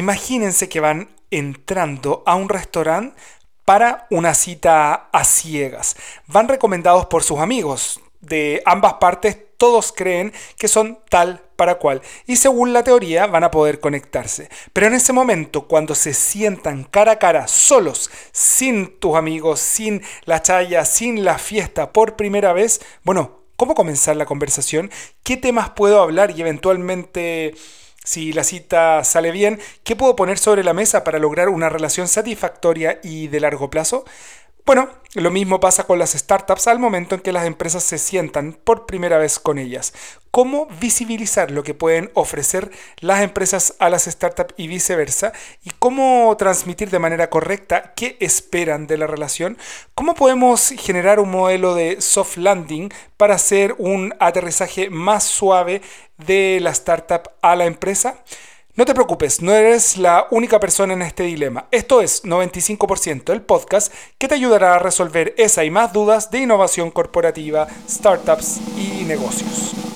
[0.00, 3.20] Imagínense que van entrando a un restaurante
[3.66, 5.94] para una cita a ciegas.
[6.26, 8.00] Van recomendados por sus amigos.
[8.22, 13.44] De ambas partes todos creen que son tal para cual y según la teoría van
[13.44, 14.48] a poder conectarse.
[14.72, 20.00] Pero en ese momento, cuando se sientan cara a cara, solos, sin tus amigos, sin
[20.24, 24.90] la chaya, sin la fiesta por primera vez, bueno, ¿cómo comenzar la conversación?
[25.22, 27.54] ¿Qué temas puedo hablar y eventualmente
[28.04, 32.08] si la cita sale bien, ¿qué puedo poner sobre la mesa para lograr una relación
[32.08, 34.04] satisfactoria y de largo plazo?
[34.66, 38.52] Bueno, lo mismo pasa con las startups al momento en que las empresas se sientan
[38.52, 39.92] por primera vez con ellas.
[40.30, 42.70] ¿Cómo visibilizar lo que pueden ofrecer
[43.00, 45.32] las empresas a las startups y viceversa?
[45.64, 49.58] ¿Y cómo transmitir de manera correcta qué esperan de la relación?
[49.94, 55.82] ¿Cómo podemos generar un modelo de soft landing para hacer un aterrizaje más suave
[56.18, 58.22] de la startup a la empresa?
[58.80, 61.66] No te preocupes, no eres la única persona en este dilema.
[61.70, 66.38] Esto es 95% el podcast que te ayudará a resolver esa y más dudas de
[66.38, 69.89] innovación corporativa, startups y negocios.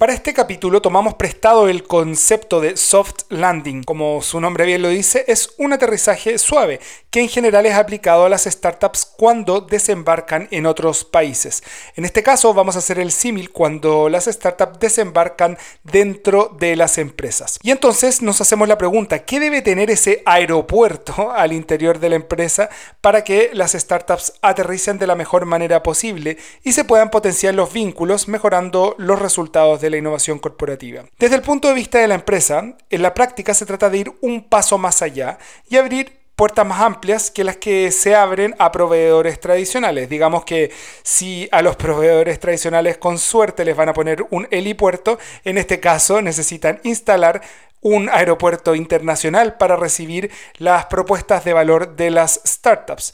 [0.00, 3.82] Para este capítulo tomamos prestado el concepto de soft landing.
[3.82, 8.24] Como su nombre bien lo dice, es un aterrizaje suave que en general es aplicado
[8.24, 11.62] a las startups cuando desembarcan en otros países.
[11.96, 16.96] En este caso vamos a hacer el símil cuando las startups desembarcan dentro de las
[16.96, 17.58] empresas.
[17.62, 22.16] Y entonces nos hacemos la pregunta, ¿qué debe tener ese aeropuerto al interior de la
[22.16, 22.70] empresa
[23.02, 27.70] para que las startups aterricen de la mejor manera posible y se puedan potenciar los
[27.70, 31.04] vínculos mejorando los resultados de la innovación corporativa.
[31.18, 34.12] Desde el punto de vista de la empresa, en la práctica se trata de ir
[34.20, 35.38] un paso más allá
[35.68, 40.08] y abrir puertas más amplias que las que se abren a proveedores tradicionales.
[40.08, 40.70] Digamos que
[41.02, 45.80] si a los proveedores tradicionales con suerte les van a poner un helipuerto, en este
[45.80, 47.42] caso necesitan instalar
[47.82, 53.12] un aeropuerto internacional para recibir las propuestas de valor de las startups.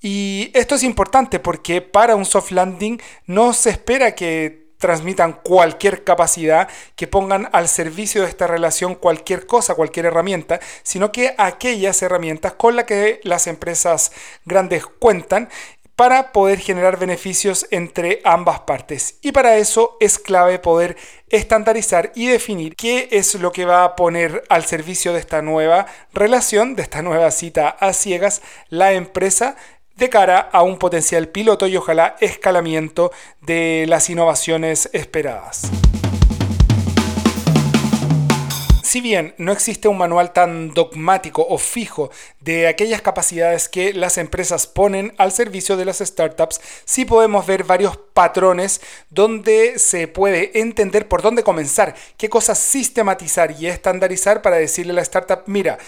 [0.00, 6.02] Y esto es importante porque para un soft landing no se espera que transmitan cualquier
[6.02, 12.02] capacidad, que pongan al servicio de esta relación cualquier cosa, cualquier herramienta, sino que aquellas
[12.02, 14.10] herramientas con las que las empresas
[14.44, 15.48] grandes cuentan
[15.94, 19.18] para poder generar beneficios entre ambas partes.
[19.22, 20.96] Y para eso es clave poder
[21.28, 25.86] estandarizar y definir qué es lo que va a poner al servicio de esta nueva
[26.12, 29.54] relación, de esta nueva cita a ciegas, la empresa
[29.96, 35.70] de cara a un potencial piloto y ojalá escalamiento de las innovaciones esperadas.
[38.92, 42.10] Si bien no existe un manual tan dogmático o fijo
[42.40, 47.64] de aquellas capacidades que las empresas ponen al servicio de las startups, sí podemos ver
[47.64, 54.56] varios patrones donde se puede entender por dónde comenzar, qué cosas sistematizar y estandarizar para
[54.56, 55.78] decirle a la startup, mira,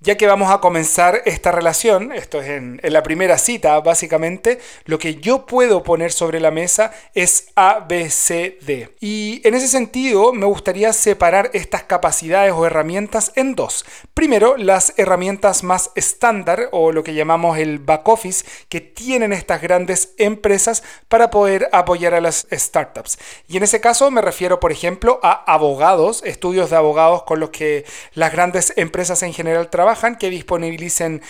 [0.00, 4.98] ya que vamos a comenzar esta relación, esto es en, la primera cita básicamente, lo
[4.98, 8.94] que yo puedo poner sobre la mesa es A, B, C, D.
[9.00, 13.84] Y en ese sentido me gustaría separar estas capacidades o herramientas en dos.
[14.14, 19.60] Primero, las herramientas más estándar o lo que llamamos el back office que tienen estas
[19.60, 23.18] grandes empresas para poder apoyar a las startups.
[23.48, 27.50] Y en ese caso me refiero, por ejemplo, a abogados, estudios de abogados con los
[27.50, 27.84] que
[28.14, 29.87] las grandes empresas en general trabajan
[30.18, 31.22] que disponibilicen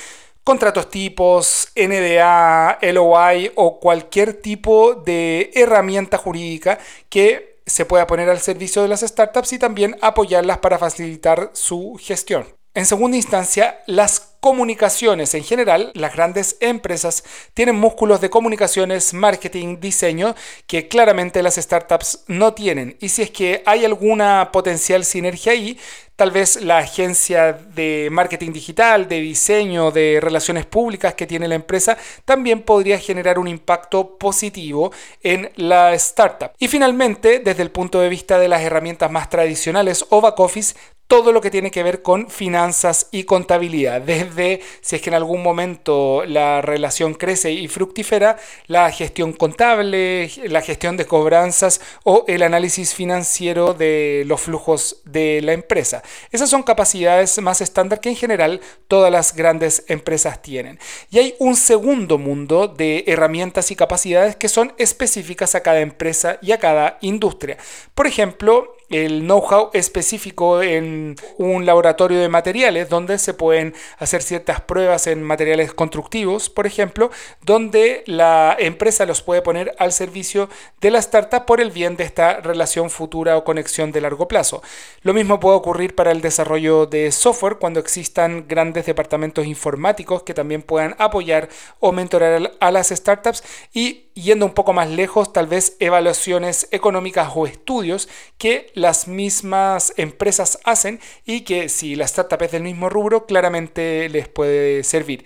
[0.45, 8.41] contratos tipos, NDA, LOI o cualquier tipo de herramienta jurídica que se pueda poner al
[8.41, 12.47] servicio de las startups y también apoyarlas para facilitar su gestión.
[12.75, 19.81] En segunda instancia, las comunicaciones en general, las grandes empresas tienen músculos de comunicaciones, marketing,
[19.81, 20.35] diseño
[20.67, 22.97] que claramente las startups no tienen.
[23.01, 25.79] Y si es que hay alguna potencial sinergia ahí,
[26.19, 31.55] tal vez la agencia de marketing digital, de diseño, de relaciones públicas que tiene la
[31.55, 34.91] empresa, también podría generar un impacto positivo
[35.23, 36.51] en la startup.
[36.59, 40.75] Y finalmente, desde el punto de vista de las herramientas más tradicionales o back office,
[41.09, 45.15] todo lo que tiene que ver con finanzas y contabilidad, desde si es que en
[45.15, 52.27] algún momento la relación crece y fructífera, la gestión contable, la gestión de cobranzas o
[52.29, 56.03] el análisis financiero de los flujos de la empresa.
[56.31, 60.79] Esas son capacidades más estándar que en general todas las grandes empresas tienen.
[61.11, 66.39] Y hay un segundo mundo de herramientas y capacidades que son específicas a cada empresa
[66.43, 67.57] y a cada industria.
[67.95, 74.61] Por ejemplo, el know-how específico en un laboratorio de materiales donde se pueden hacer ciertas
[74.61, 77.11] pruebas en materiales constructivos, por ejemplo,
[77.43, 80.49] donde la empresa los puede poner al servicio
[80.81, 84.63] de la startup por el bien de esta relación futura o conexión de largo plazo.
[85.03, 90.35] Lo mismo puede ocurrir para el desarrollo de software cuando existan grandes departamentos informáticos que
[90.35, 91.49] también puedan apoyar
[91.81, 93.43] o mentorar a las startups
[93.73, 99.93] y yendo un poco más lejos, tal vez evaluaciones económicas o estudios que las mismas
[99.97, 105.25] empresas hacen y que si la startup es del mismo rubro, claramente les puede servir.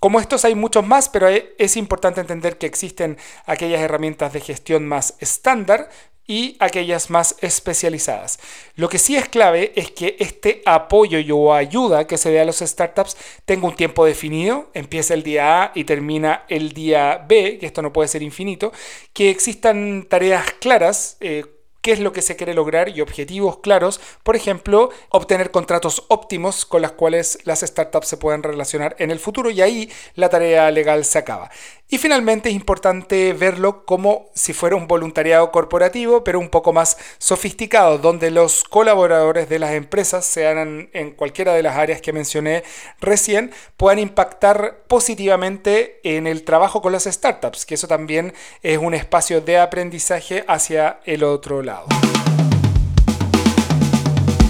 [0.00, 4.86] Como estos hay muchos más, pero es importante entender que existen aquellas herramientas de gestión
[4.86, 5.88] más estándar,
[6.26, 8.38] y aquellas más especializadas.
[8.76, 12.44] Lo que sí es clave es que este apoyo o ayuda que se dé a
[12.44, 17.58] los startups tenga un tiempo definido, empieza el día A y termina el día B,
[17.58, 18.72] que esto no puede ser infinito,
[19.12, 21.44] que existan tareas claras, eh,
[21.84, 24.00] qué es lo que se quiere lograr y objetivos claros.
[24.22, 29.18] Por ejemplo, obtener contratos óptimos con los cuales las startups se puedan relacionar en el
[29.18, 31.50] futuro y ahí la tarea legal se acaba.
[31.86, 36.96] Y finalmente es importante verlo como si fuera un voluntariado corporativo, pero un poco más
[37.18, 42.64] sofisticado, donde los colaboradores de las empresas, sean en cualquiera de las áreas que mencioné
[43.02, 48.32] recién, puedan impactar positivamente en el trabajo con las startups, que eso también
[48.62, 51.73] es un espacio de aprendizaje hacia el otro lado.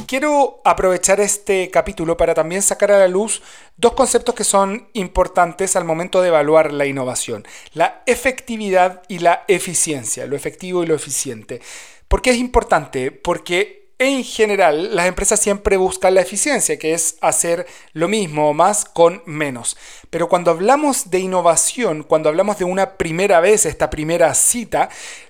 [0.06, 3.42] Quiero aprovechar este capítulo para también sacar a la luz
[3.76, 9.44] dos conceptos que son importantes al momento de evaluar la innovación, la efectividad y la
[9.48, 11.60] eficiencia, lo efectivo y lo eficiente.
[12.06, 13.10] ¿Por qué es importante?
[13.10, 18.54] Porque en general las empresas siempre buscan la eficiencia, que es hacer lo mismo o
[18.54, 19.76] más con menos.
[20.10, 24.88] Pero cuando hablamos de innovación, cuando hablamos de una primera vez, esta primera cita,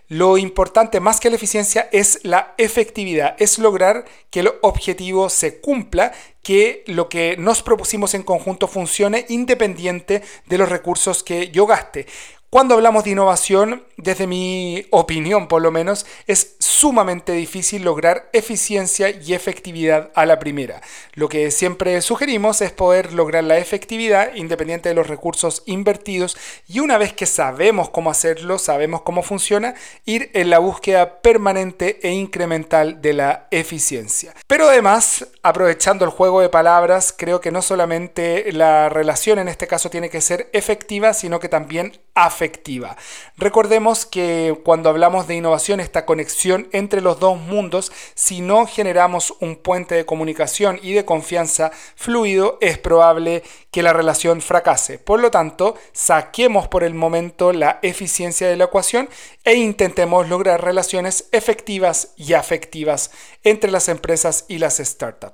[0.08, 5.60] lo importante más que la eficiencia es la efectividad, es lograr que el objetivo se
[5.60, 6.12] cumpla,
[6.42, 12.06] que lo que nos propusimos en conjunto funcione independiente de los recursos que yo gaste.
[12.54, 19.10] Cuando hablamos de innovación, desde mi opinión por lo menos, es sumamente difícil lograr eficiencia
[19.10, 20.80] y efectividad a la primera.
[21.12, 26.80] Lo que siempre sugerimos es poder lograr la efectividad independiente de los recursos invertidos y
[26.80, 29.74] una vez que sabemos cómo hacerlo, sabemos cómo funciona,
[30.06, 34.34] ir en la búsqueda permanente e incremental de la eficiencia.
[34.46, 39.66] Pero además, aprovechando el juego de palabras, creo que no solamente la relación en este
[39.66, 42.96] caso tiene que ser efectiva, sino que también afectiva.
[43.36, 49.34] Recordemos que cuando hablamos de innovación, esta conexión entre los dos mundos, si no generamos
[49.40, 54.98] un puente de comunicación y de confianza fluido, es probable que la relación fracase.
[54.98, 59.10] Por lo tanto, saquemos por el momento la eficiencia de la ecuación
[59.44, 63.10] e intentemos lograr relaciones efectivas y afectivas
[63.42, 65.33] entre las empresas y las startups.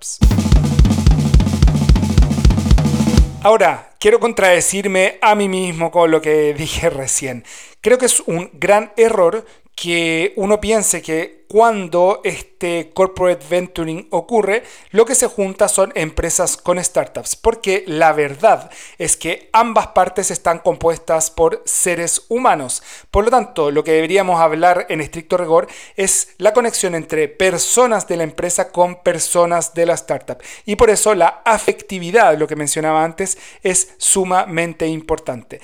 [3.42, 7.44] Ahora, quiero contradecirme a mí mismo con lo que dije recién.
[7.80, 9.46] Creo que es un gran error
[9.80, 16.58] que uno piense que cuando este corporate venturing ocurre, lo que se junta son empresas
[16.58, 22.82] con startups, porque la verdad es que ambas partes están compuestas por seres humanos.
[23.10, 25.66] Por lo tanto, lo que deberíamos hablar en estricto rigor
[25.96, 30.42] es la conexión entre personas de la empresa con personas de la startup.
[30.66, 35.58] Y por eso la afectividad, lo que mencionaba antes, es sumamente importante.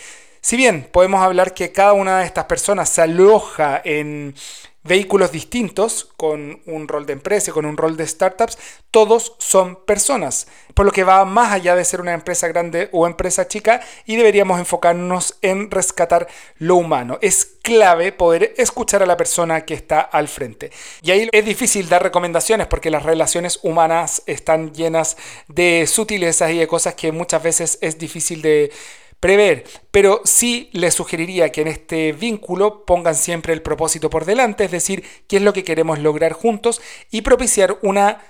[0.47, 4.33] Si bien podemos hablar que cada una de estas personas se aloja en
[4.85, 8.57] vehículos distintos, con un rol de empresa, con un rol de startups,
[8.93, 13.09] todos son personas, por lo que va más allá de ser una empresa grande o
[13.09, 17.19] empresa chica y deberíamos enfocarnos en rescatar lo humano.
[17.23, 20.71] Es clave poder escuchar a la persona que está al frente.
[21.03, 25.17] Y ahí es difícil dar recomendaciones porque las relaciones humanas están llenas
[25.49, 28.71] de sutilezas y de cosas que muchas veces es difícil de
[29.21, 34.65] prever, pero sí les sugeriría que en este vínculo pongan siempre el propósito por delante,
[34.65, 36.81] es decir, qué es lo que queremos lograr juntos
[37.11, 38.23] y propiciar una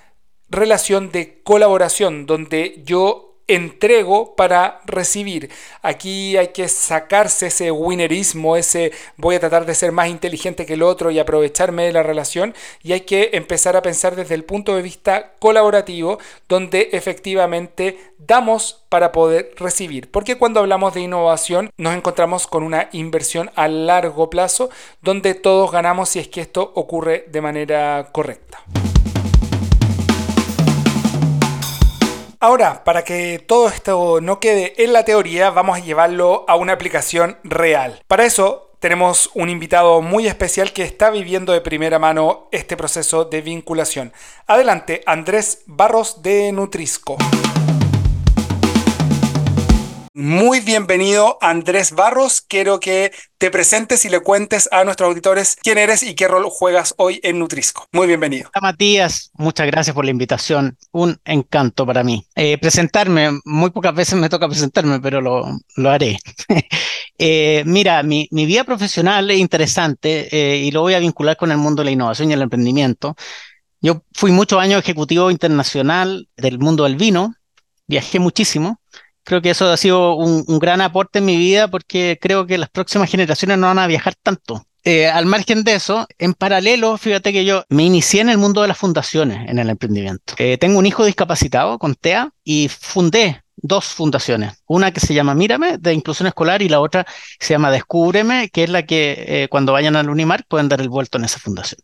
[0.49, 5.50] relación de colaboración donde yo entrego para recibir.
[5.83, 10.75] Aquí hay que sacarse ese winnerismo, ese voy a tratar de ser más inteligente que
[10.75, 14.45] el otro y aprovecharme de la relación y hay que empezar a pensar desde el
[14.45, 20.11] punto de vista colaborativo donde efectivamente damos para poder recibir.
[20.11, 24.71] Porque cuando hablamos de innovación nos encontramos con una inversión a largo plazo
[25.03, 28.65] donde todos ganamos si es que esto ocurre de manera correcta.
[32.38, 36.75] Ahora, para que todo esto no quede en la teoría, vamos a llevarlo a una
[36.75, 38.02] aplicación real.
[38.07, 43.25] Para eso, tenemos un invitado muy especial que está viviendo de primera mano este proceso
[43.25, 44.12] de vinculación.
[44.47, 47.16] Adelante, Andrés Barros de Nutrisco.
[50.18, 52.40] Muy bienvenido, Andrés Barros.
[52.40, 56.46] Quiero que te presentes y le cuentes a nuestros auditores quién eres y qué rol
[56.49, 57.87] juegas hoy en Nutrisco.
[57.92, 58.49] Muy bienvenido.
[58.62, 60.78] Matías, muchas gracias por la invitación.
[60.90, 62.25] Un encanto para mí.
[62.35, 65.44] Eh, presentarme, muy pocas veces me toca presentarme, pero lo,
[65.76, 66.18] lo haré.
[67.18, 71.52] eh, mira, mi, mi, vida profesional es interesante eh, y lo voy a vincular con
[71.52, 73.16] el mundo de la innovación y el emprendimiento.
[73.82, 77.35] Yo fui muchos años ejecutivo internacional del mundo del vino,
[77.87, 78.80] viajé muchísimo
[79.26, 82.71] creo que eso ha sido un, gran aporte en mi vida porque creo que las
[82.71, 84.64] próximas generaciones no van a viajar tanto.
[84.85, 88.62] Eh, al margen de eso, en paralelo, fíjate que yo me inicié en el mundo
[88.62, 90.35] de las fundaciones, en el emprendimiento.
[90.38, 94.62] Eh, tengo un hijo discapacitado con TEA y fundé dos fundaciones.
[94.66, 97.04] Una que se llama Mírame, de inclusión escolar, y la otra
[97.40, 100.88] se llama Descúbreme, que es la que eh, cuando vayan al Unimar pueden dar el
[100.88, 101.80] vuelto en esa fundación.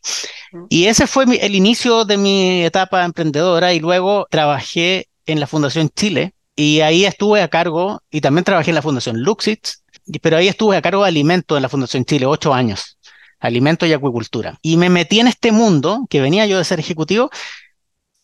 [0.68, 5.90] Y ese fue el inicio de mi etapa emprendedora y luego trabajé en la Fundación
[5.94, 9.84] Chile, y ahí estuve a cargo, y también trabajé en la Fundación Luxits,
[10.20, 12.98] pero ahí estuve a cargo de alimentos en la Fundación Chile, ocho años,
[13.40, 14.58] alimentos y acuicultura.
[14.62, 17.30] Y me metí en este mundo, que venía yo de ser ejecutivo,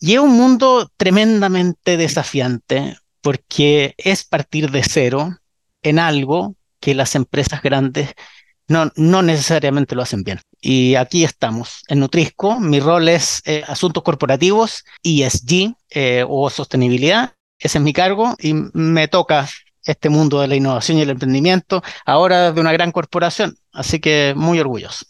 [0.00, 5.36] y es un mundo tremendamente desafiante, porque es partir de cero
[5.82, 8.14] en algo que las empresas grandes
[8.68, 10.40] no, no necesariamente lo hacen bien.
[10.60, 12.60] Y aquí estamos en Nutrisco.
[12.60, 18.54] Mi rol es eh, asuntos corporativos, ESG eh, o sostenibilidad ese es mi cargo y
[18.54, 19.48] me toca
[19.82, 24.34] este mundo de la innovación y el emprendimiento, ahora de una gran corporación, así que
[24.36, 25.06] muy orgulloso.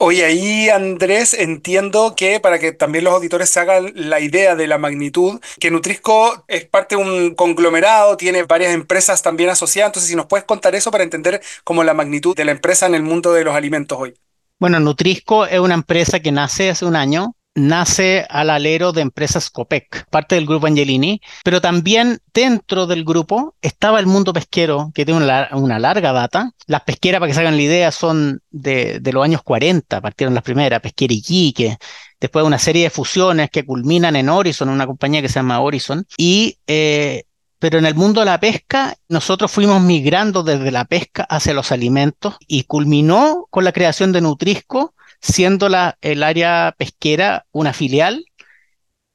[0.00, 4.68] Oye, ahí Andrés, entiendo que para que también los auditores se hagan la idea de
[4.68, 10.08] la magnitud, que Nutrisco es parte de un conglomerado, tiene varias empresas también asociadas, entonces
[10.08, 13.02] si nos puedes contar eso para entender como la magnitud de la empresa en el
[13.02, 14.14] mundo de los alimentos hoy.
[14.60, 19.50] Bueno, Nutrisco es una empresa que nace hace un año nace al alero de empresas
[19.50, 25.04] COPEC, parte del grupo Angelini, pero también dentro del grupo estaba el mundo pesquero, que
[25.04, 26.52] tiene una, larga data.
[26.66, 30.44] Las pesqueras, para que se hagan la idea, son de, los años 40, partieron las
[30.44, 31.78] primeras, Pesquera Iquique,
[32.20, 36.06] después una serie de fusiones que culminan en Horizon, una compañía que se llama Horizon,
[36.16, 37.24] y eh,
[37.58, 41.72] pero en el mundo de la pesca, nosotros fuimos migrando desde la pesca hacia los
[41.72, 45.68] alimentos y culminó con la creación de Nutrisco, siendo
[46.00, 48.24] el área pesquera una filial,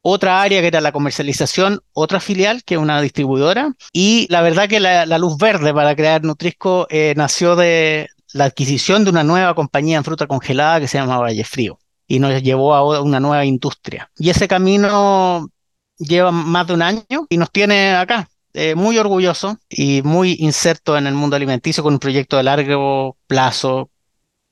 [0.02, 4.68] otra área que era la comercialización, otra filial que es una distribuidora, y la verdad
[4.68, 9.56] que la, luz verde para crear Nutrisco eh, nació de la adquisición de una nueva
[9.56, 13.46] compañía en fruta congelada que se llama Valle Frío y nos llevó a una nueva
[13.46, 14.12] industria.
[14.18, 15.50] Y ese camino
[15.98, 20.98] lleva más de un año y nos tiene acá, eh, muy orgulloso y muy inserto
[20.98, 23.90] en el mundo alimenticio con un proyecto de largo plazo,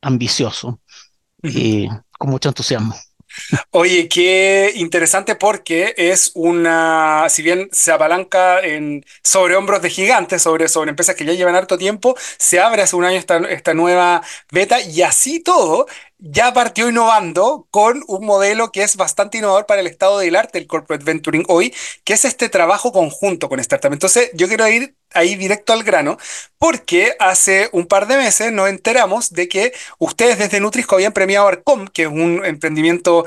[0.02, 0.80] ambicioso
[1.44, 2.96] y con mucho entusiasmo.
[3.72, 10.42] Oye, qué interesante porque es una, si bien se apalanca en, sobre hombros de gigantes,
[10.42, 13.74] sobre, sobre empresas que ya llevan harto tiempo, se abre hace un año esta, esta
[13.74, 15.88] nueva beta y así todo
[16.22, 20.60] ya partió innovando con un modelo que es bastante innovador para el estado del arte,
[20.60, 21.74] el corporate venturing hoy,
[22.04, 23.92] que es este trabajo conjunto con startup.
[23.92, 26.18] Entonces, yo quiero ir ahí directo al grano,
[26.58, 31.48] porque hace un par de meses nos enteramos de que ustedes desde Nutrisco habían premiado
[31.48, 33.26] Arcom, que es un emprendimiento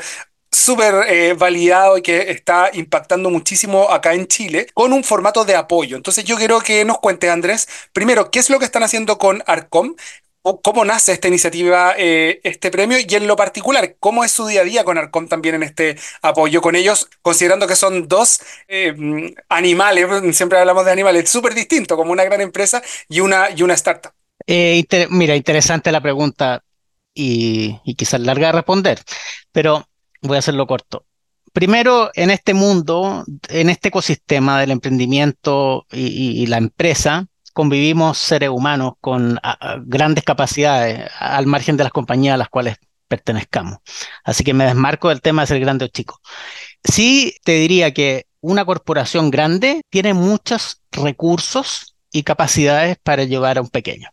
[0.55, 5.57] súper eh, validado y que está impactando muchísimo acá en Chile, con un formato de
[5.57, 5.97] apoyo.
[5.97, 9.43] Entonces yo quiero que nos cuentes, Andrés, primero, ¿qué es lo que están haciendo con
[9.47, 9.97] Arcom?
[10.63, 14.61] Cómo nace esta iniciativa, eh, este premio y en lo particular, cómo es su día
[14.61, 19.35] a día con Arcom también en este apoyo con ellos, considerando que son dos eh,
[19.49, 23.75] animales, siempre hablamos de animales, súper distintos, como una gran empresa y una, y una
[23.75, 24.13] startup.
[24.47, 26.63] Eh, mira, interesante la pregunta
[27.15, 29.01] y, quizás larga de responder,
[29.51, 29.89] pero
[30.21, 31.07] voy a hacerlo corto.
[31.55, 38.95] Primero, en este mundo, en este ecosistema del emprendimiento y la empresa, convivimos seres humanos
[39.01, 39.41] con
[39.87, 42.77] grandes capacidades al margen de las compañías a las cuales
[43.09, 43.79] pertenezcamos.
[44.25, 46.21] Así que me desmarco del tema de ser grande o chico.
[46.83, 53.63] Sí te diría que una corporación grande tiene muchos recursos y capacidades para llevar a
[53.63, 54.11] un pequeño.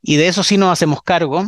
[0.00, 1.44] Y de eso sí nos hacemos cargo.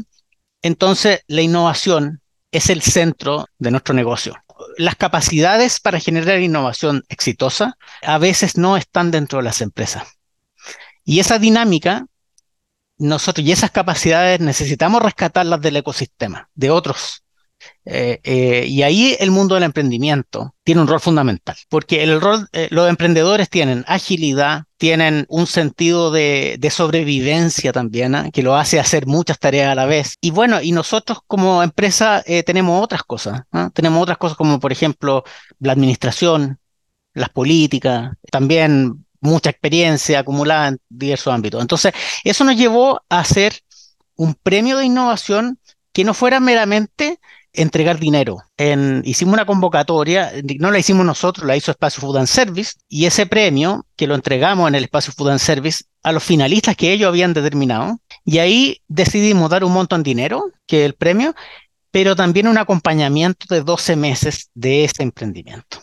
[0.61, 4.35] Entonces, la innovación es el centro de nuestro negocio.
[4.77, 10.18] Las capacidades para generar innovación exitosa a veces no están dentro de las empresas.
[11.09, 12.07] Y esa dinámica,
[12.99, 17.25] nosotros y esas capacidades necesitamos rescatarlas del ecosistema, de otros.
[17.87, 22.47] Eh, eh, y ahí el mundo del emprendimiento tiene un rol fundamental, porque el rol,
[22.53, 28.31] eh, los emprendedores tienen agilidad, tienen un sentido de, sobrevivencia también, ¿ah?
[28.31, 30.17] que lo hace hacer muchas tareas a la vez.
[30.21, 33.71] Y bueno, y nosotros como empresa tenemos otras cosas, ¿ah?
[33.73, 35.25] tenemos otras cosas como por ejemplo
[35.59, 36.59] la administración,
[37.15, 41.61] las políticas, también mucha experiencia acumulada en diversos ámbitos.
[41.61, 41.93] Entonces,
[42.25, 43.61] eso nos llevó a hacer
[44.17, 45.59] un premio de innovación
[45.93, 47.19] que no fuera meramente
[47.53, 48.39] entregar dinero.
[49.05, 53.27] hicimos una convocatoria, no la hicimos nosotros, la hizo Espacio Food and Service, y ese
[53.27, 57.09] premio que lo entregamos en el Espacio Food and Service a los finalistas que ellos
[57.09, 61.35] habían determinado, y ahí decidimos dar un montón de dinero, que es el premio,
[61.91, 65.83] pero también un acompañamiento de 12 meses de ese emprendimiento.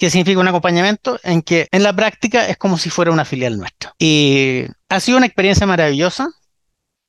[0.00, 1.20] ¿Qué significa un acompañamiento?
[1.22, 3.94] En que en la práctica es como si fuera una filial nuestra.
[3.98, 6.30] Y ha sido una experiencia maravillosa.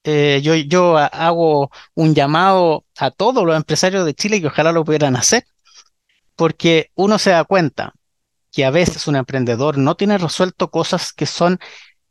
[0.03, 4.83] Eh, yo, yo hago un llamado a todos los empresarios de Chile que ojalá lo
[4.83, 5.45] pudieran hacer,
[6.35, 7.93] porque uno se da cuenta
[8.51, 11.59] que a veces un emprendedor no tiene resuelto cosas que son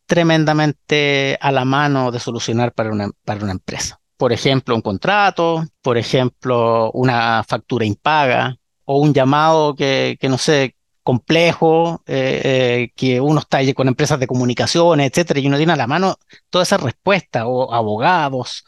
[0.06, 4.00] tremendamente a la mano de solucionar para una, para una empresa.
[4.16, 8.56] Por ejemplo, un contrato, por ejemplo, una factura impaga,
[8.92, 14.26] o un llamado que, no sé, complejo, eh, eh, que uno está con empresas de
[14.26, 16.16] comunicaciones, etcétera, y uno tiene a la mano
[16.50, 18.64] toda esa respuesta, o abogados,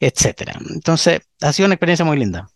[0.00, 0.54] etcétera.
[0.70, 2.48] Entonces, ha sido una experiencia muy linda.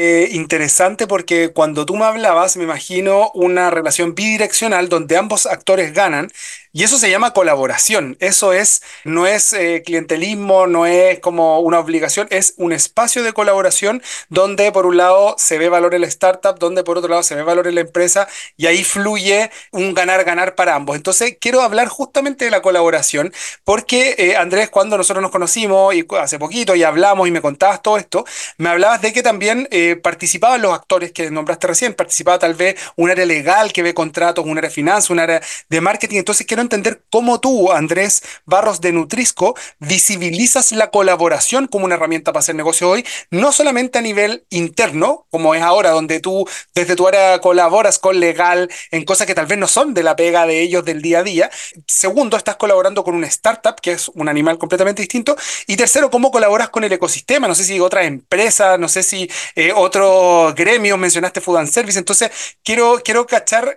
[0.00, 5.92] Eh, interesante porque cuando tú me hablabas, me imagino una relación bidireccional donde ambos actores
[5.92, 6.30] ganan
[6.72, 8.16] y eso se llama colaboración.
[8.20, 13.32] Eso es, no es eh, clientelismo, no es como una obligación, es un espacio de
[13.32, 17.24] colaboración donde por un lado se ve valor en la startup, donde por otro lado
[17.24, 20.94] se ve valor en la empresa y ahí fluye un ganar-ganar para ambos.
[20.94, 23.32] Entonces quiero hablar justamente de la colaboración
[23.64, 27.82] porque eh, Andrés, cuando nosotros nos conocimos y hace poquito y hablamos y me contabas
[27.82, 28.24] todo esto,
[28.58, 32.76] me hablabas de que también eh, participaban los actores que nombraste recién, participaba tal vez
[32.96, 36.18] un área legal que ve contratos, un área de finanzas, un área de marketing.
[36.18, 42.32] Entonces quiero entender cómo tú, Andrés Barros de Nutrisco, visibilizas la colaboración como una herramienta
[42.32, 46.96] para hacer negocio hoy, no solamente a nivel interno, como es ahora, donde tú desde
[46.96, 50.46] tu área colaboras con legal en cosas que tal vez no son de la pega
[50.46, 51.50] de ellos del día a día.
[51.86, 55.36] Segundo, estás colaborando con una startup, que es un animal completamente distinto.
[55.66, 57.48] Y tercero, cómo colaboras con el ecosistema.
[57.48, 61.98] No sé si otras empresas, no sé si eh, otros gremios, mencionaste Food and Service.
[61.98, 62.30] Entonces,
[62.62, 63.76] quiero, quiero cachar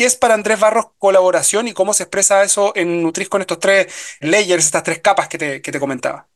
[0.00, 3.58] ¿Qué es para Andrés Barros colaboración y cómo se expresa eso en Nutris con estos
[3.58, 6.26] tres layers, estas tres capas que te, comentaba?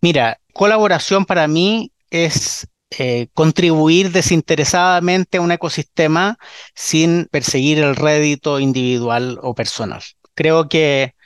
[0.00, 6.38] Mira, colaboración para mí es eh, contribuir desinteresadamente a un ecosistema
[6.76, 10.02] sin perseguir el rédito individual o personal.
[10.34, 11.16] Creo que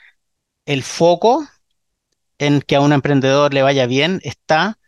[0.65, 1.47] el foco
[2.39, 4.79] en que a un emprendedor le vaya bien está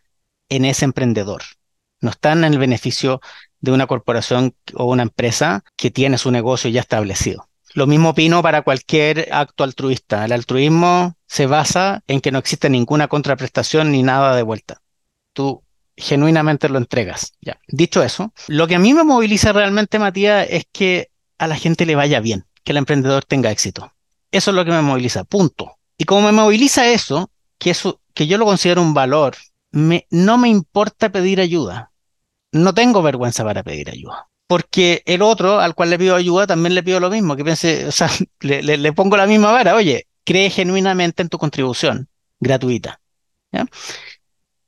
[0.48, 1.42] en ese emprendedor,
[2.06, 3.20] no está en el beneficio
[3.60, 7.48] de una corporación o una empresa que tiene su negocio ya establecido.
[7.74, 10.24] Lo mismo opino para cualquier acto altruista.
[10.24, 14.82] El altruismo se basa en que no existe ninguna contraprestación ni nada de vuelta.
[15.32, 15.64] Tú
[15.96, 17.32] genuinamente lo entregas.
[17.40, 17.58] Ya.
[17.66, 21.86] Dicho eso, lo que a mí me moviliza realmente, Matías, es que a la gente
[21.86, 23.92] le vaya bien, que el emprendedor tenga éxito.
[24.30, 25.76] Eso es lo que me moviliza, punto.
[25.98, 29.34] Y como me moviliza eso, que, eso, que yo lo considero un valor,
[29.72, 31.90] me, no me importa pedir ayuda
[32.56, 34.28] no tengo vergüenza para pedir ayuda.
[34.46, 37.86] Porque el otro al cual le pido ayuda también le pido lo mismo, que piense,
[37.86, 38.08] o sea,
[38.40, 42.08] le, pongo la misma vara, oye, cree genuinamente en tu contribución
[42.40, 43.00] gratuita.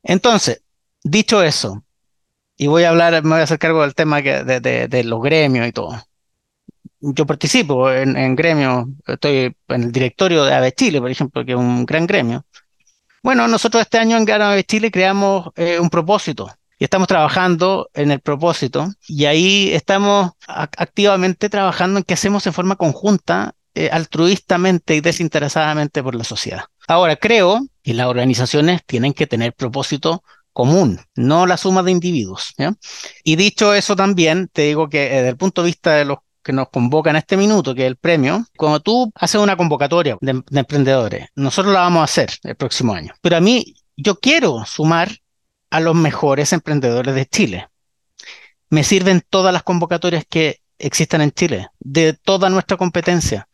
[0.02, 0.62] Entonces,
[1.02, 1.84] dicho eso,
[2.56, 5.72] y voy a hablar, me voy a hacer cargo del tema de, los gremios y
[5.72, 6.02] todo.
[7.00, 11.58] Yo participo en, gremios, estoy en el directorio de AVE Chile, por ejemplo, que es
[11.58, 12.44] un gran gremio.
[13.22, 18.10] Bueno, nosotros este año en AVE Chile creamos eh, un propósito y estamos trabajando en
[18.10, 24.94] el propósito y ahí estamos activamente trabajando en qué hacemos en forma conjunta, eh, altruistamente
[24.94, 26.64] y desinteresadamente por la sociedad.
[26.86, 32.54] Ahora, creo que las organizaciones tienen que tener propósito común, no la suma de individuos.
[33.22, 36.52] Y dicho eso también, te digo que desde el punto de vista de los que
[36.52, 40.60] nos convocan este minuto, que es el premio, cuando tú haces una convocatoria de, de
[40.60, 43.12] emprendedores, nosotros la vamos a hacer el próximo año.
[43.20, 45.10] Pero a mí, yo quiero sumar
[45.70, 47.68] a los mejores emprendedores de Chile.
[48.70, 53.48] Me sirven todas las convocatorias que existan en Chile, de toda nuestra competencia,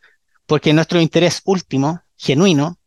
[0.46, 2.78] porque nuestro interés último, genuino,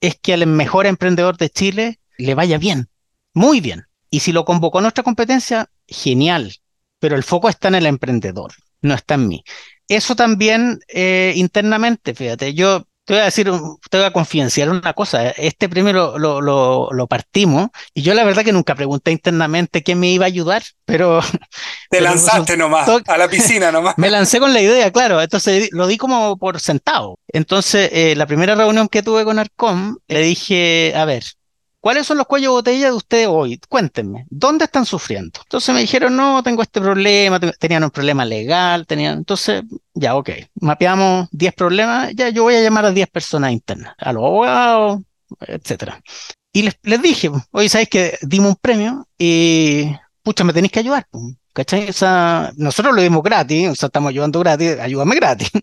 [0.00, 2.88] es que al mejor emprendedor de Chile le vaya bien,
[3.34, 3.86] muy bien.
[4.10, 6.54] Y si lo convocó nuestra competencia, genial,
[6.98, 9.44] pero el foco está en el emprendedor, no está en mí.
[9.88, 13.50] Eso también eh, internamente, fíjate, yo te voy a decir,
[13.88, 15.30] te voy a confidenciar una cosa.
[15.30, 20.00] Este premio lo, lo, lo, partimos y yo la verdad que nunca pregunté internamente quién
[20.00, 21.20] me iba a ayudar, pero...
[21.90, 23.94] Te lanzaste nomás, a la piscina nomás.
[23.98, 25.22] me lancé con la idea, claro.
[25.22, 27.20] Entonces lo di como por sentado.
[27.28, 31.22] Entonces, eh, la primera reunión que tuve con Arcom, le dije, a ver,
[31.86, 33.60] ¿Cuáles son los cuellos de botella de ustedes hoy?
[33.68, 35.38] Cuéntenme, ¿dónde están sufriendo?
[35.44, 39.62] Entonces me dijeron, no, tengo este problema, tenían un problema legal, tenían, entonces,
[39.94, 44.12] ya, ok, mapeamos 10 problemas, ya yo voy a llamar a 10 personas internas, a
[44.12, 45.02] los abogados,
[45.38, 46.02] etcétera.
[46.52, 49.88] Y les, dije, oye, ¿sabéis que dimos un premio y,
[50.24, 51.06] pucha, me tenéis que ayudar?
[51.52, 51.88] ¿Cachai?
[51.88, 55.50] O sea, nosotros lo dimos gratis, o sea, estamos ayudando gratis, ayúdame gratis.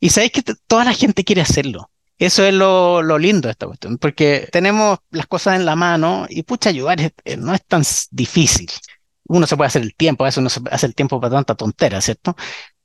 [0.00, 1.88] Y sabéis que toda la gente quiere hacerlo.
[2.18, 6.42] Eso es lo, lindo de esta cuestión, porque tenemos las cosas en la mano y
[6.44, 8.70] pucha, ayudar eh, no es tan difícil.
[9.26, 11.54] Uno se puede hacer el tiempo, a veces no se hace el tiempo para tanta
[11.54, 12.36] tontera, ¿cierto?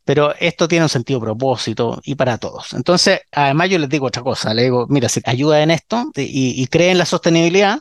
[0.05, 2.73] Pero esto tiene un sentido propósito y para todos.
[2.73, 6.61] Entonces, además yo les digo otra cosa, le digo, mira, si ayuda en esto y,
[6.61, 7.79] y cree en la sostenibilidad,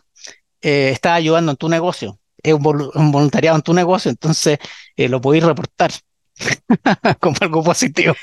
[0.61, 4.59] eh, está ayudando en tu negocio, es un, voluntariado en tu negocio, entonces
[4.97, 5.93] eh, lo podéis reportar.
[7.21, 8.15] como algo positivo.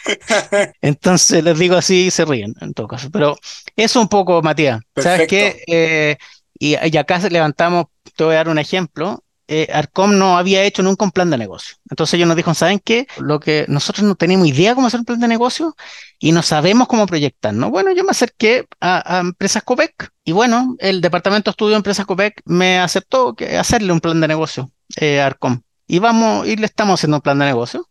[0.81, 3.09] Entonces les digo así y se ríen en todo caso.
[3.11, 3.37] Pero
[3.75, 4.81] eso un poco, Matías.
[4.95, 5.63] ¿Sabes qué?
[5.67, 6.17] Eh,
[6.57, 9.23] y, y, acá levantamos, te voy a dar un ejemplo.
[9.49, 11.75] Eh, Arcom no había hecho nunca un plan de negocio.
[11.89, 13.07] Entonces ellos nos dijeron, ¿saben qué?
[13.17, 15.75] Lo que nosotros no teníamos idea cómo hacer un plan de negocio
[16.17, 17.69] y no sabemos cómo proyectar, ¿no?
[17.69, 22.05] Bueno, yo me acerqué a, Empresas Copec y bueno, el departamento de estudio de Empresas
[22.05, 25.61] Copec me aceptó que hacerle un plan de negocio eh, a Arcom
[25.93, 27.87] y vamos, y le estamos haciendo un plan de negocio.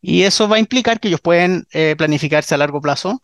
[0.00, 3.20] Y eso va a implicar que ellos pueden eh, planificarse a largo plazo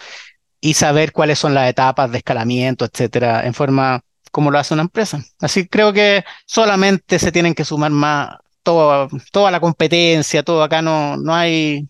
[0.61, 4.85] y saber cuáles son las etapas de escalamiento, etcétera, en forma como lo hace una
[4.85, 5.25] empresa.
[5.41, 10.83] Así creo que solamente se tienen que sumar más toda, toda la competencia, todo acá
[10.83, 11.89] no, no hay,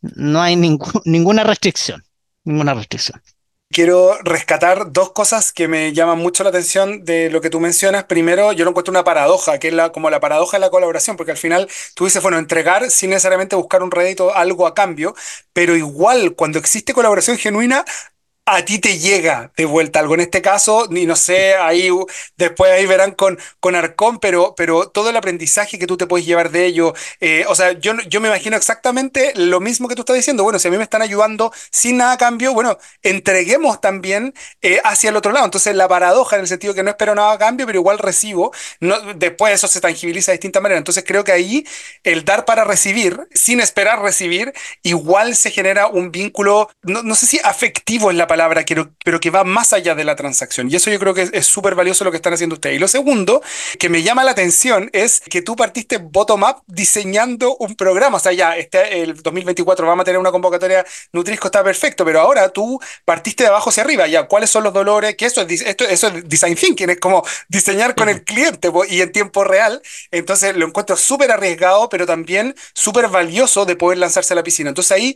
[0.00, 0.56] no hay
[1.04, 2.02] ninguna restricción,
[2.44, 3.20] ninguna restricción
[3.72, 8.04] quiero rescatar dos cosas que me llaman mucho la atención de lo que tú mencionas.
[8.04, 11.16] Primero, yo lo encuentro una paradoja, que es la, como la paradoja de la colaboración,
[11.16, 15.14] porque al final tú dices, bueno, entregar sin necesariamente buscar un rédito, algo a cambio,
[15.52, 17.84] pero igual cuando existe colaboración genuina,
[18.46, 20.14] a ti te llega de vuelta algo.
[20.14, 21.88] En este caso, ni no sé, ahí
[22.36, 26.26] después ahí verán con, con Arcón, pero, pero todo el aprendizaje que tú te puedes
[26.26, 26.92] llevar de ello.
[27.20, 30.42] Eh, o sea, yo, yo me imagino exactamente lo mismo que tú estás diciendo.
[30.42, 34.80] Bueno, si a mí me están ayudando sin nada a cambio, bueno, entreguemos también eh,
[34.82, 35.44] hacia el otro lado.
[35.44, 38.52] Entonces, la paradoja en el sentido que no espero nada a cambio, pero igual recibo,
[39.16, 40.78] después eso se tangibiliza de distinta manera.
[40.78, 41.64] Entonces, creo que ahí
[42.02, 47.26] el dar para recibir, sin esperar recibir, igual se genera un vínculo, no, no sé
[47.26, 48.64] si afectivo es la palabra palabra,
[49.04, 50.70] pero, que va más allá de la transacción.
[50.70, 52.76] Y eso yo creo que es súper valioso lo que están haciendo ustedes.
[52.76, 53.42] Y lo segundo,
[53.78, 58.16] que me llama la atención, es que tú partiste bottom-up diseñando un programa.
[58.16, 62.20] O sea, ya este, el 2024 vamos a tener una convocatoria Nutrisco, está perfecto, pero
[62.20, 64.06] ahora tú partiste de abajo hacia arriba.
[64.06, 65.16] Ya, ¿cuáles son los dolores?
[65.16, 69.02] Que eso es, esto, eso es design thinking, es como diseñar con el cliente y
[69.02, 69.82] en tiempo real.
[70.10, 74.70] Entonces lo encuentro súper arriesgado, pero también súper valioso de poder lanzarse a la piscina.
[74.70, 75.14] Entonces ahí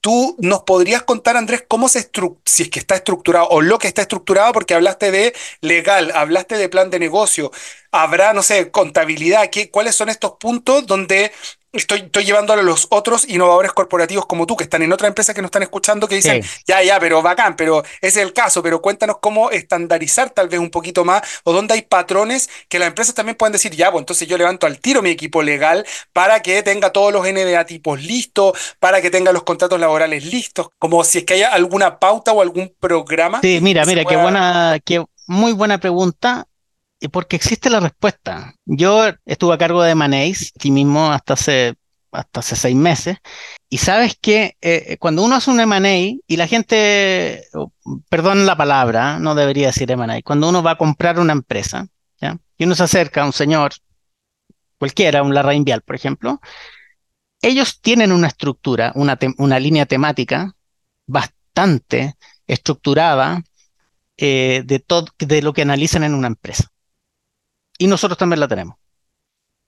[0.00, 2.10] ¿Tú nos podrías contar, Andrés, cómo se
[2.44, 4.52] si es que está estructurado o lo que está estructurado?
[4.52, 7.50] Porque hablaste de legal, hablaste de plan de negocio,
[7.92, 11.32] habrá, no sé, contabilidad, ¿qué, ¿cuáles son estos puntos donde
[11.76, 15.34] estoy, estoy llevándolo a los otros innovadores corporativos como tú, que están en otra empresa
[15.34, 18.62] que nos están escuchando, que dicen, ya, ya, pero bacán, pero ese es el caso,
[18.62, 22.88] pero cuéntanos cómo estandarizar tal vez un poquito más, o dónde hay patrones que las
[22.88, 26.40] empresas también pueden decir, ya, pues entonces yo levanto al tiro mi equipo legal para
[26.40, 31.04] que tenga todos los NDA tipos listos, para que tenga los contratos laborales listos, como
[31.04, 33.40] si es que haya alguna pauta o algún programa.
[33.42, 36.46] Sí, mira, mira, qué buena, qué muy buena pregunta
[37.08, 38.54] porque existe la respuesta.
[38.64, 41.74] Yo estuve a cargo de Maneis aquí mismo hasta hace,
[42.12, 43.18] hasta hace seis meses.
[43.68, 47.44] Y sabes que eh, cuando uno hace un M&A y la gente,
[48.08, 51.86] perdón la palabra, no debería decir M&A, cuando uno va a comprar una empresa,
[52.20, 52.38] ¿ya?
[52.56, 53.72] y uno se acerca a un señor,
[54.78, 56.40] cualquiera, un Larraín Vial, por ejemplo,
[57.42, 60.54] ellos tienen una estructura, una, una línea temática
[61.06, 62.14] bastante
[62.46, 63.42] estructurada
[64.16, 64.82] eh, de,
[65.18, 66.70] de lo que analizan en una empresa
[67.78, 68.76] y nosotros también la tenemos.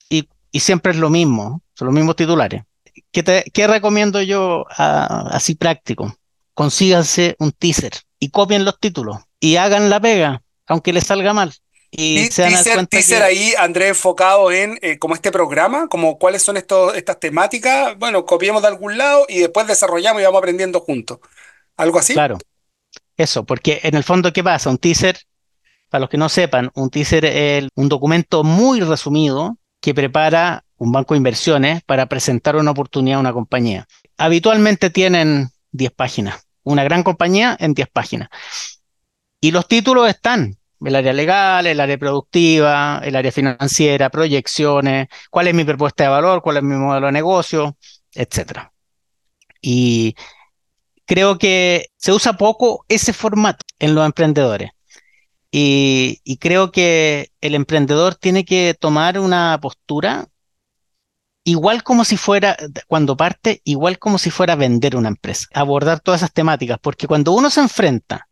[0.09, 0.27] Y,
[0.59, 2.63] siempre es lo mismo, son los mismos titulares.
[3.11, 6.15] ¿Qué, te, qué recomiendo yo así práctico?
[6.55, 11.53] Consíganse un teaser y copien los títulos y hagan la pega, aunque les salga mal.
[11.91, 16.57] Y se teaser, teaser ahí, Andrés, enfocado en eh, como este programa, como cuáles son
[16.57, 17.97] estos, estas temáticas.
[17.97, 21.19] Bueno, copiemos de algún lado y después desarrollamos y vamos aprendiendo juntos.
[21.77, 22.13] ¿Algo así?
[22.13, 22.37] Claro.
[23.17, 24.69] Eso, porque en el fondo, ¿qué pasa?
[24.69, 25.19] Un teaser
[25.89, 30.91] para los que no sepan, un teaser es un documento muy resumido que prepara un
[30.91, 33.87] banco de inversiones para presentar una oportunidad a una compañía.
[34.17, 38.29] Habitualmente tienen 10 páginas, una gran compañía en 10 páginas.
[39.41, 45.47] Y los títulos están, el área legal, el área productiva, el área financiera, proyecciones, cuál
[45.47, 47.77] es mi propuesta de valor, cuál es mi modelo de negocio,
[48.13, 48.69] etc.
[49.61, 50.15] Y
[51.05, 54.71] creo que se usa poco ese formato en los emprendedores.
[55.51, 60.27] Y, creo que el emprendedor tiene que tomar una postura
[61.43, 62.55] igual como si fuera,
[62.87, 67.31] cuando parte, igual como si fuera vender una empresa, abordar todas esas temáticas, porque cuando
[67.31, 68.27] uno se enfrenta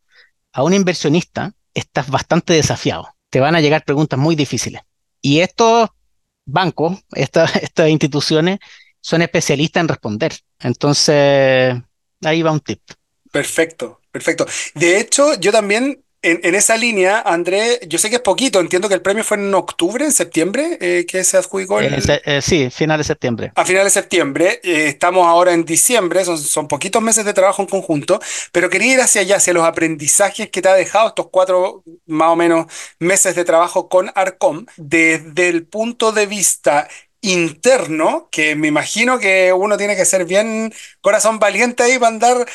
[0.54, 3.16] a un inversionista, estás bastante desafiado.
[3.30, 4.82] Te van a llegar preguntas muy difíciles.
[5.22, 5.90] Y estos
[6.46, 8.60] bancos, estas, estas instituciones,
[9.02, 10.34] son especialistas en responder.
[10.60, 11.76] Entonces,
[12.24, 12.82] ahí va un tip.
[13.32, 14.46] Perfecto, perfecto.
[14.76, 18.96] De hecho, yo también en, esa línea, André, yo sé que es poquito, entiendo que
[18.96, 21.80] el premio fue en octubre, en septiembre, eh, que se adjudicó.
[21.80, 21.94] El...
[21.94, 23.52] Eh, eh, sí, final de septiembre.
[23.56, 27.68] A final de septiembre, estamos ahora en diciembre, son, son poquitos meses de trabajo en
[27.68, 28.20] conjunto,
[28.52, 32.30] pero quería ir hacia allá, hacia los aprendizajes que te ha dejado estos cuatro más
[32.30, 32.66] o menos
[33.00, 36.88] meses de trabajo con Arcom, desde el punto de vista
[37.28, 42.46] interno, que me imagino que uno tiene que ser bien corazón valiente ahí para andar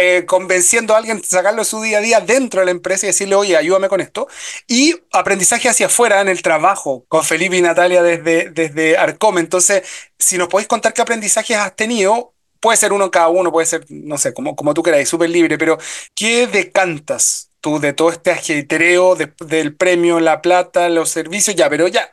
[0.00, 3.08] eh, convenciendo a alguien, sacarlo de su día a día dentro de la empresa y
[3.08, 4.28] decirle, oye, ayúdame con esto.
[4.66, 9.38] Y aprendizaje hacia afuera en el trabajo con Felipe y Natalia desde, desde Arcom.
[9.38, 9.82] Entonces,
[10.18, 13.84] si nos podéis contar qué aprendizajes has tenido, puede ser uno cada uno, puede ser,
[13.88, 15.78] no sé, como, como tú queráis, súper libre, pero
[16.14, 17.50] ¿qué decantas?
[17.60, 22.12] tú de todo este ajetreo del premio, la plata, los servicios, ya, pero ya,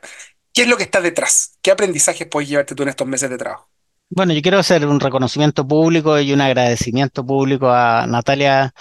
[0.54, 1.58] ¿Qué es lo que está detrás?
[1.60, 3.68] ¿Qué aprendizajes puedes llevarte tú en estos meses de trabajo?
[4.08, 8.72] Bueno, yo quiero hacer un reconocimiento público y un agradecimiento público a Natalia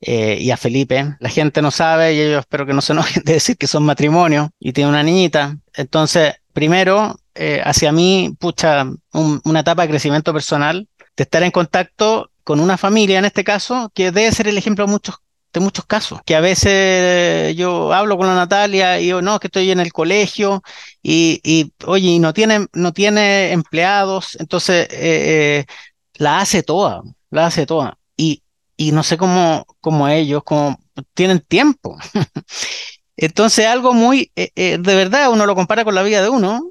[0.00, 1.16] eh, y a Felipe.
[1.20, 3.84] La gente no sabe y ellos espero que no se enojen de decir que son
[3.84, 5.58] matrimonio y tienen una niñita.
[5.74, 12.30] Entonces, primero, eh, hacia mí, pucha, una etapa de crecimiento personal, de estar en contacto
[12.44, 15.16] con una familia, en este caso, que debe ser el ejemplo de muchos
[15.54, 19.46] de muchos casos, que a veces yo hablo con la Natalia y yo, no, que
[19.46, 20.62] estoy en el colegio
[21.02, 25.66] y, y oye, no tiene, no tiene empleados, entonces eh, eh,
[26.14, 27.98] la hace toda, la hace toda.
[28.16, 28.42] Y,
[28.76, 30.78] y no sé cómo, cómo ellos, cómo
[31.14, 31.96] tienen tiempo.
[33.16, 36.70] entonces algo muy, eh, de verdad, uno lo compara con la vida de uno,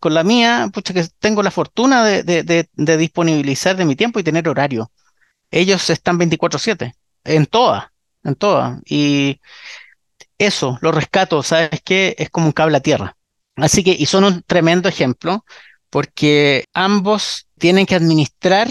[0.00, 3.96] con la mía, pucha que tengo la fortuna de, de, de, de disponibilizar de mi
[3.96, 4.90] tiempo y tener horario.
[5.50, 6.94] Ellos están 24/7
[7.26, 7.86] en todas,
[8.24, 8.80] en todas.
[8.86, 9.40] Y
[10.38, 12.14] eso, lo rescato, ¿sabes qué?
[12.18, 13.16] Es como un cable a tierra.
[13.56, 15.44] Así que, y son un tremendo ejemplo,
[15.90, 18.68] porque ambos tienen que administrar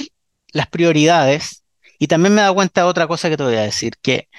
[0.52, 1.64] las prioridades.
[1.98, 4.30] Y también me dado cuenta de otra cosa que te voy a decir, que,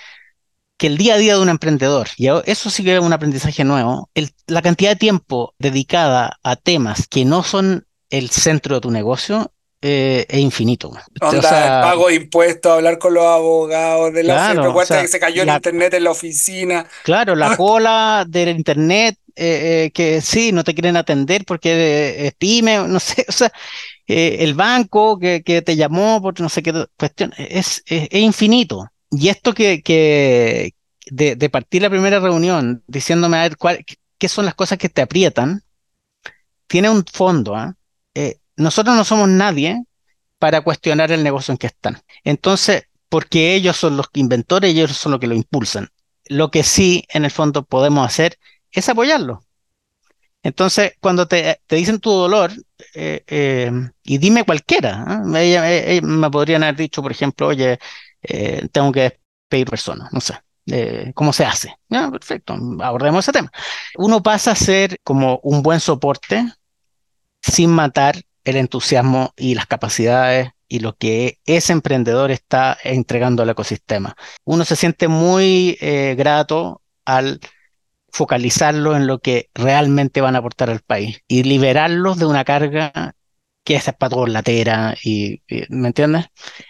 [0.76, 3.64] que el día a día de un emprendedor, y eso sí que es un aprendizaje
[3.64, 4.10] nuevo,
[4.46, 9.52] la cantidad de tiempo dedicada a temas que no son el centro de tu negocio
[9.88, 10.90] eh, es infinito.
[11.20, 15.94] Onda, pago impuestos, hablar con los abogados de la claro, que se cayó el internet
[15.94, 16.88] en la oficina.
[17.04, 22.34] Claro, la cola del internet, eh, eh, que sí, no te quieren atender porque es
[22.34, 23.52] pyme, no sé, o sea,
[24.08, 28.88] el banco que, que, te llamó por no sé qué cuestión, es, es, infinito.
[29.12, 30.74] Y esto que, que
[31.12, 33.84] de, de, partir la primera reunión diciéndome a ver cuál,
[34.18, 35.62] qué son las cosas que te aprietan,
[36.66, 37.76] tiene un fondo, ¿ah?
[38.56, 39.82] Nosotros no somos nadie
[40.38, 41.98] para cuestionar el negocio en que están.
[42.24, 45.88] Entonces, porque ellos son los inventores ellos son los que lo impulsan.
[46.28, 48.38] Lo que sí, en el fondo, podemos hacer
[48.72, 49.42] es apoyarlo.
[50.42, 52.52] Entonces, cuando te, dicen tu dolor,
[52.94, 53.72] eh, eh,
[54.04, 56.00] y dime cualquiera, ¿eh?
[56.02, 57.78] me podrían haber dicho, por ejemplo, oye,
[58.70, 59.18] tengo que
[59.50, 60.34] despedir personas, no sé.
[61.14, 61.76] ¿Cómo se hace?
[61.88, 63.50] perfecto, abordemos ese tema.
[63.96, 66.44] Uno pasa a ser como un buen soporte
[67.40, 73.50] sin matar el entusiasmo y las capacidades y lo que ese emprendedor está entregando al
[73.50, 74.16] ecosistema.
[74.44, 77.40] Uno se siente muy eh, grato al
[78.10, 83.14] focalizarlo en lo que realmente van a aportar al país y liberarlos de una carga
[83.66, 86.26] que es para todos latera y, ¿me entiendes?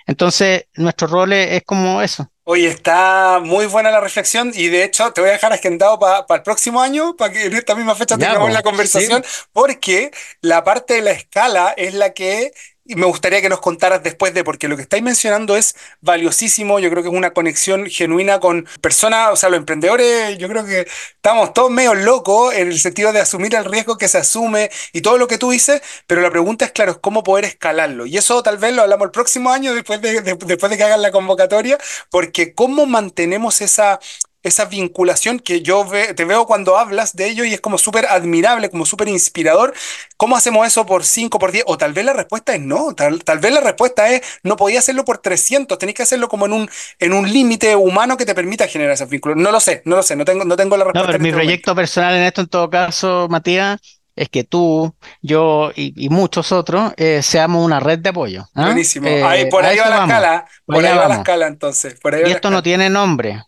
[0.07, 5.13] Entonces, nuestro rol es como eso, Oye, está muy buena la reflexión y de hecho
[5.13, 8.17] te voy a dejar agendado para el próximo año, para que en esta misma fecha
[8.17, 12.53] tengamos la conversación, porque la parte de la escala es la que
[12.89, 16.79] y me gustaría que nos contaras después de, porque lo que estáis mencionando es valiosísimo,
[16.79, 20.65] yo creo que es una conexión genuina con personas, o sea, los emprendedores, yo creo
[20.65, 24.71] que estamos todos medio locos en el sentido de asumir el riesgo que se asume
[24.93, 28.07] y todo lo que tú dices, pero la pregunta es, claro, es cómo poder escalarlo.
[28.07, 31.03] Y eso tal vez lo hablamos el próximo año después de, después de que hagan
[31.03, 31.79] la convocatoria,
[32.11, 33.99] porque cómo mantenemos esa
[34.47, 38.71] esa vinculación que yo te veo cuando hablas de ello y es como súper admirable,
[38.71, 39.75] como súper inspirador.
[40.17, 41.65] ¿Cómo hacemos eso por 5, por 10?
[41.67, 45.05] O tal vez la respuesta es no, tal, vez la respuesta es no podía hacerlo
[45.05, 48.69] por 300, tenéis que hacerlo como en un, en un límite humano que te permita
[48.69, 49.37] generar esos vínculos.
[49.37, 51.07] No lo sé, no lo sé, no tengo, no tengo la respuesta.
[51.07, 53.81] No, pero mi este proyecto personal en esto en todo caso, Matías,
[54.17, 58.47] es que tú, yo y, muchos otros eh, seamos una red de apoyo.
[58.55, 58.67] ¿ah?
[58.67, 59.09] Buenísimo.
[59.27, 60.47] ahí, por ahí va la escala.
[60.65, 61.97] Por, ahí va la escala entonces.
[62.27, 63.43] y esto no tiene nombre.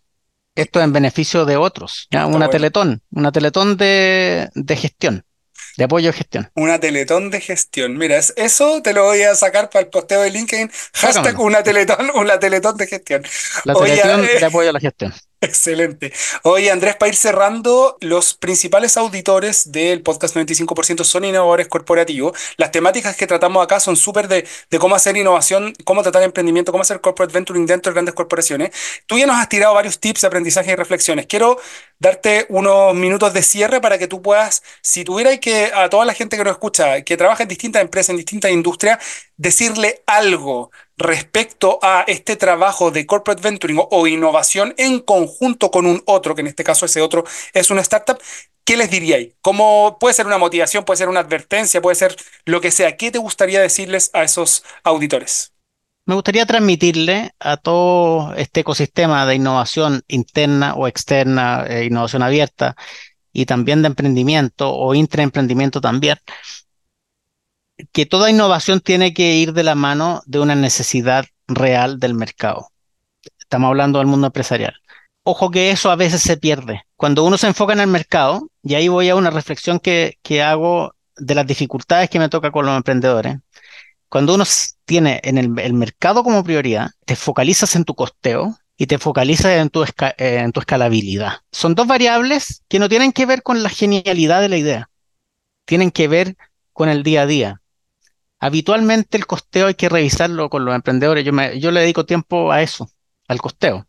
[0.59, 2.09] Esto es en beneficio de otros.
[2.12, 3.03] Una teletón.
[3.11, 5.25] Una teletón de, de gestión
[5.79, 6.51] de apoyo a gestión.
[6.57, 7.97] Una teletón de gestión.
[7.97, 10.71] Mira, eso te lo voy a sacar para el posteo de LinkedIn.
[10.94, 13.23] Hashtag una teletón, una teletón de gestión.
[13.64, 15.14] La teletón de apoyo a la gestión.
[15.40, 16.12] Excelente.
[16.42, 22.37] Oye, Andrés, para ir cerrando, los principales auditores del podcast 95% son innovadores corporativos.
[22.57, 24.44] Las temáticas que tratamos acá son súper de,
[24.81, 28.70] cómo hacer innovación, cómo tratar emprendimiento, cómo hacer corporate venturing dentro de grandes corporaciones.
[29.07, 31.27] Tú ya nos has tirado varios tips de aprendizaje y reflexiones.
[31.27, 31.59] Quiero
[32.01, 36.14] darte unos minutos de cierre para que tú puedas, si tuvieras que, a toda la
[36.14, 38.98] gente que nos escucha, que trabaja en distintas empresas, en distintas industrias,
[39.37, 46.02] decirle algo respecto a este trabajo de corporate venturing o, innovación en conjunto con un
[46.06, 48.18] otro, que en este caso ese otro es una startup,
[48.64, 49.32] ¿qué les diríais?
[49.40, 52.96] ¿Cómo puede ser una motivación, puede ser una advertencia, puede ser lo que sea?
[52.96, 55.52] ¿Qué te gustaría decirles a esos auditores?
[56.04, 62.76] Me gustaría transmitirle a todo este ecosistema de innovación interna o externa, eh, innovación abierta
[63.32, 66.16] y también de emprendimiento o intraemprendimiento también,
[67.93, 72.69] que toda innovación tiene que ir de la mano de una necesidad real del mercado.
[73.38, 74.75] Estamos hablando del mundo empresarial.
[75.23, 76.83] Ojo que eso a veces se pierde.
[76.97, 80.43] Cuando uno se enfoca en el mercado, y ahí voy a una reflexión que, que
[80.43, 83.38] hago de las dificultades que me toca con los emprendedores.
[84.09, 84.45] Cuando uno
[84.85, 89.69] tiene en el, mercado como prioridad, te focalizas en tu costeo y te focalizas en
[89.69, 89.85] tu,
[90.17, 91.41] en tu escalabilidad.
[91.53, 94.91] Son dos variables que no tienen que ver con la genialidad de la idea,
[95.67, 96.37] tienen que ver
[96.73, 97.61] con el día a día.
[98.40, 101.24] Habitualmente el costeo hay que revisarlo con los emprendedores.
[101.24, 102.90] Yo, yo le dedico tiempo a eso,
[103.27, 103.87] al costeo.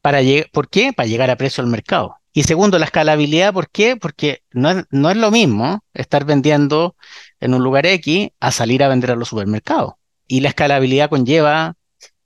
[0.00, 0.20] Para
[0.52, 0.92] ¿Por qué?
[0.92, 2.16] Para llegar a precio al mercado.
[2.32, 3.96] Y segundo, la escalabilidad, ¿por qué?
[3.96, 6.96] Porque no es, no es lo mismo estar vendiendo
[7.40, 9.94] en un lugar X a salir a vender a los supermercados.
[10.26, 11.74] Y la escalabilidad conlleva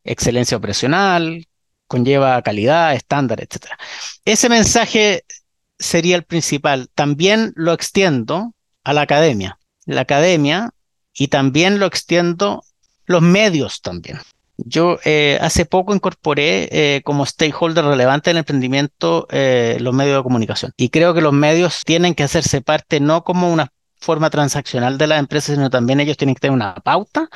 [0.05, 1.47] excelencia operacional,
[1.87, 3.73] conlleva calidad, estándar, etc.
[4.25, 5.25] Ese mensaje
[5.79, 6.91] sería el principal.
[6.95, 9.59] También lo extiendo a la academia.
[9.87, 10.71] La academia
[11.15, 12.65] y también lo extiendo
[13.07, 14.19] los medios también.
[14.57, 20.19] Yo eh, hace poco incorporé eh, como stakeholder relevante en el emprendimiento eh, los medios
[20.19, 24.31] de comunicación y creo que los medios tienen que hacerse parte no como una forma
[24.31, 27.29] transaccional de las empresas, sino también ellos tienen que tener una pauta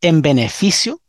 [0.00, 1.00] en beneficio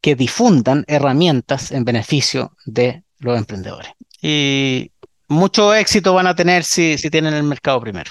[0.00, 3.92] que difundan herramientas en beneficio de los emprendedores.
[4.22, 4.92] Y
[5.26, 8.10] mucho éxito van a tener si tienen el mercado primero.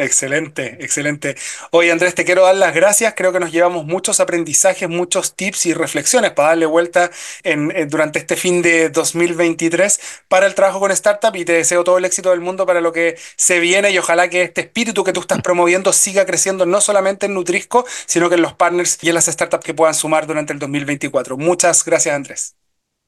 [0.00, 1.34] Excelente, excelente.
[1.72, 3.14] Oye Andrés, te quiero dar las gracias.
[3.16, 7.10] Creo que nos llevamos muchos aprendizajes, muchos tips y reflexiones para darle vuelta
[7.42, 11.98] en, durante este fin de 2023 para el trabajo con Startup y te deseo todo
[11.98, 15.12] el éxito del mundo para lo que se viene y ojalá que este espíritu que
[15.12, 19.08] tú estás promoviendo siga creciendo no solamente en Nutrisco, sino que en los partners y
[19.08, 21.36] en las startups que puedan sumar durante el 2024.
[21.36, 22.57] Muchas gracias Andrés.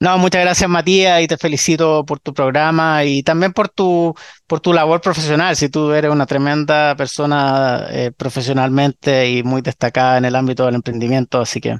[0.00, 4.14] No, muchas gracias Matías y te felicito por tu programa y también por tu,
[4.46, 5.54] por tu labor profesional.
[5.56, 10.76] Si tú eres una tremenda persona eh, profesionalmente y muy destacada en el ámbito del
[10.76, 11.76] emprendimiento, así que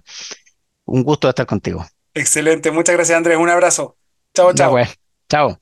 [0.85, 1.87] un gusto estar contigo.
[2.13, 3.97] Excelente, muchas gracias Andrés, un abrazo.
[4.35, 4.73] Chao, chao.
[4.73, 4.95] Pues.
[5.31, 5.59] Chao.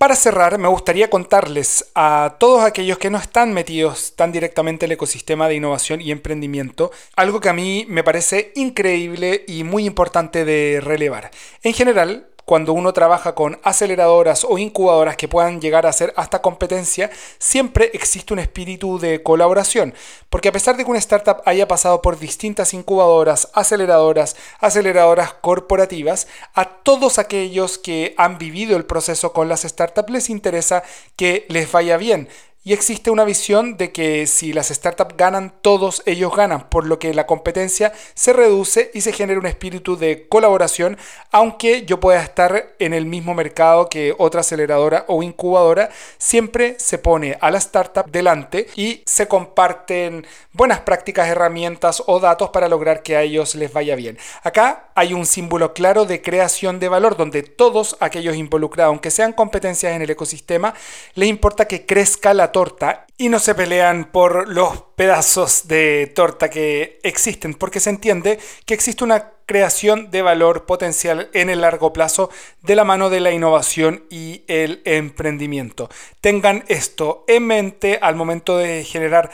[0.00, 4.88] Para cerrar, me gustaría contarles a todos aquellos que no están metidos tan directamente en
[4.88, 9.84] el ecosistema de innovación y emprendimiento, algo que a mí me parece increíble y muy
[9.84, 11.30] importante de relevar.
[11.62, 16.42] En general, cuando uno trabaja con aceleradoras o incubadoras que puedan llegar a ser hasta
[16.42, 17.08] competencia,
[17.38, 19.94] siempre existe un espíritu de colaboración.
[20.30, 26.26] Porque a pesar de que una startup haya pasado por distintas incubadoras, aceleradoras, aceleradoras corporativas,
[26.52, 30.82] a todos aquellos que han vivido el proceso con las startups les interesa
[31.14, 32.28] que les vaya bien
[32.62, 36.98] y existe una visión de que si las startups ganan, todos ellos ganan, por lo
[36.98, 40.98] que la competencia se reduce y se genera un espíritu de colaboración,
[41.30, 46.98] aunque yo pueda estar en el mismo mercado que otra aceleradora o incubadora, siempre se
[46.98, 53.02] pone a la startup delante y se comparten buenas prácticas, herramientas o datos para lograr
[53.02, 54.18] que a ellos les vaya bien.
[54.42, 59.32] Acá hay un símbolo claro de creación de valor, donde todos aquellos involucrados, aunque sean
[59.32, 60.74] competencias en el ecosistema,
[61.14, 66.50] les importa que crezca la torta y no se pelean por los pedazos de torta
[66.50, 71.92] que existen, porque se entiende que existe una creación de valor potencial en el largo
[71.92, 72.30] plazo
[72.62, 75.90] de la mano de la innovación y el emprendimiento.
[76.20, 79.30] Tengan esto en mente al momento de generar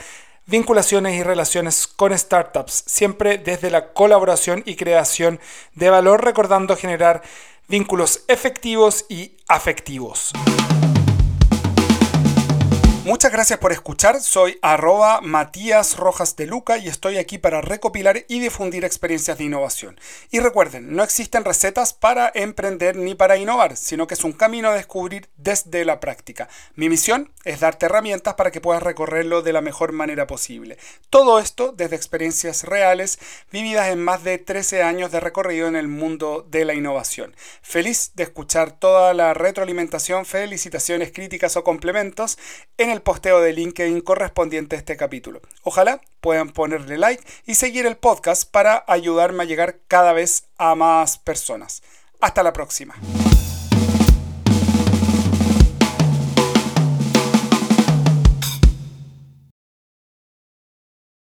[0.47, 5.39] vinculaciones y relaciones con startups, siempre desde la colaboración y creación
[5.75, 7.21] de valor, recordando generar
[7.67, 10.33] vínculos efectivos y afectivos.
[13.07, 18.25] Muchas gracias por escuchar, soy arroba Matías Rojas de Luca y estoy aquí para recopilar
[18.27, 19.97] y difundir experiencias de innovación.
[20.29, 24.67] Y recuerden, no existen recetas para emprender ni para innovar, sino que es un camino
[24.67, 26.49] a descubrir desde la práctica.
[26.75, 30.77] Mi misión es darte herramientas para que puedas recorrerlo de la mejor manera posible.
[31.09, 33.19] Todo esto desde experiencias reales
[33.53, 37.33] vividas en más de 13 años de recorrido en el mundo de la innovación.
[37.61, 42.37] Feliz de escuchar toda la retroalimentación, felicitaciones, críticas o complementos
[42.77, 45.41] en el posteo de LinkedIn correspondiente a este capítulo.
[45.61, 50.73] Ojalá puedan ponerle like y seguir el podcast para ayudarme a llegar cada vez a
[50.73, 51.83] más personas.
[52.19, 52.95] Hasta la próxima.